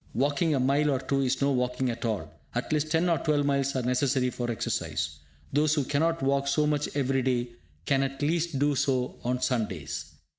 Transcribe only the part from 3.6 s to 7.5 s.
are necessary for exercise. Those who cannot walk so much every day